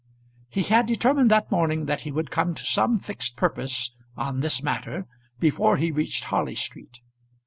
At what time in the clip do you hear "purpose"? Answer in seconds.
3.35-3.91